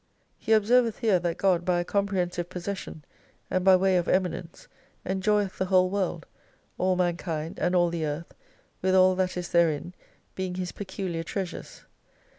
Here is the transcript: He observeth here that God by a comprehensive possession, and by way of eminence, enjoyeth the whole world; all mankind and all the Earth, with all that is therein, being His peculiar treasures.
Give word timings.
He 0.39 0.51
observeth 0.53 0.97
here 0.97 1.19
that 1.19 1.37
God 1.37 1.63
by 1.63 1.79
a 1.79 1.85
comprehensive 1.85 2.49
possession, 2.49 3.05
and 3.51 3.63
by 3.63 3.75
way 3.75 3.97
of 3.97 4.07
eminence, 4.07 4.67
enjoyeth 5.05 5.59
the 5.59 5.65
whole 5.67 5.91
world; 5.91 6.25
all 6.79 6.95
mankind 6.95 7.59
and 7.59 7.75
all 7.75 7.89
the 7.91 8.03
Earth, 8.07 8.33
with 8.81 8.95
all 8.95 9.13
that 9.13 9.37
is 9.37 9.49
therein, 9.49 9.93
being 10.33 10.55
His 10.55 10.71
peculiar 10.71 11.21
treasures. 11.21 11.83